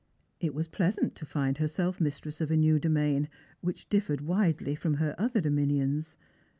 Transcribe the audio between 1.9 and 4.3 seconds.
mistress of a new domain, which differed